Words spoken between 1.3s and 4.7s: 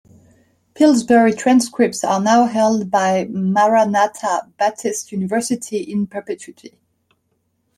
transcripts are now held by Maranatha